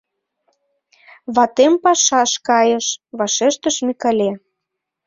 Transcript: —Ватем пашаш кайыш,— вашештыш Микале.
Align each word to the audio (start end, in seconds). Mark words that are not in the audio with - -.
—Ватем 1.35 1.73
пашаш 1.83 2.31
кайыш,— 2.47 2.85
вашештыш 3.17 3.75
Микале. 3.85 4.29